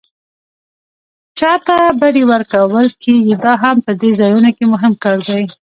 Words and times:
چاته 1.39 1.75
بډې 1.99 2.23
ورکول 2.31 2.87
کېږي 3.03 3.33
دا 3.43 3.53
هم 3.63 3.77
په 3.85 3.91
دې 4.01 4.11
ځایونو 4.19 4.49
کې 4.57 4.63
مهم 4.73 4.93
کار 5.03 5.17
دی. 5.29 5.43